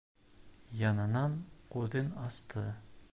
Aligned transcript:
Яңынан 0.79 1.37
күҙен 1.75 2.13
асты. 2.25 2.69